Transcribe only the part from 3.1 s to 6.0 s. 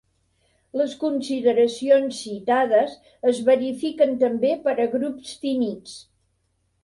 es verifiquen també per a grups finits.